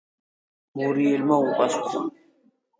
მორიელმა 0.79 1.39
უპასუხა: 1.53 2.05